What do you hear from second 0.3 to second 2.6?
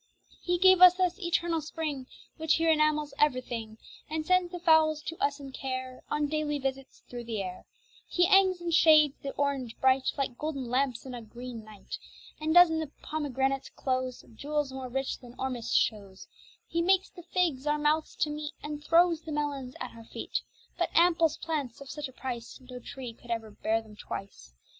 He gave us this eternal Spring Which